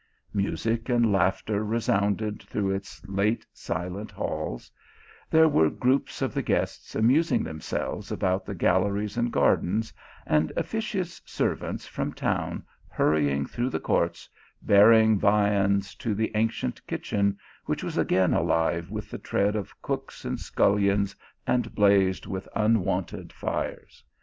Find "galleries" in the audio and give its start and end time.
8.55-9.15